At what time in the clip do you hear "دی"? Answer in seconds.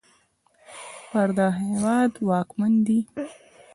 2.85-2.99